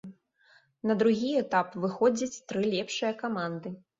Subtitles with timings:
[0.91, 3.75] На другі этап выходзяць тры лепшыя каманды.